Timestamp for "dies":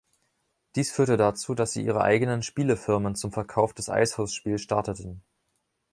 0.73-0.91